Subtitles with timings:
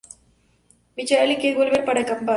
[0.97, 2.29] Michael y Kate vuelven para acampar.